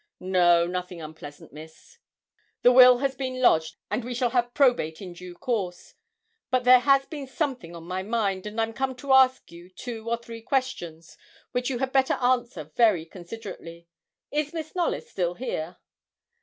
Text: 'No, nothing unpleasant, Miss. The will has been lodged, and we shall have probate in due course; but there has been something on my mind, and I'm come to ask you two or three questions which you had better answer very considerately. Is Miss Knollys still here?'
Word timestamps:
'No, 0.19 0.65
nothing 0.65 0.99
unpleasant, 0.99 1.53
Miss. 1.53 1.99
The 2.63 2.71
will 2.71 2.97
has 2.97 3.13
been 3.13 3.39
lodged, 3.39 3.75
and 3.91 4.03
we 4.03 4.15
shall 4.15 4.31
have 4.31 4.55
probate 4.55 4.99
in 4.99 5.13
due 5.13 5.35
course; 5.35 5.93
but 6.49 6.63
there 6.63 6.79
has 6.79 7.05
been 7.05 7.27
something 7.27 7.75
on 7.75 7.83
my 7.83 8.01
mind, 8.01 8.47
and 8.47 8.59
I'm 8.59 8.73
come 8.73 8.95
to 8.95 9.13
ask 9.13 9.51
you 9.51 9.69
two 9.69 10.09
or 10.09 10.17
three 10.17 10.41
questions 10.41 11.17
which 11.51 11.69
you 11.69 11.77
had 11.77 11.91
better 11.91 12.15
answer 12.15 12.63
very 12.75 13.05
considerately. 13.05 13.87
Is 14.31 14.53
Miss 14.55 14.73
Knollys 14.73 15.07
still 15.07 15.35
here?' 15.35 15.77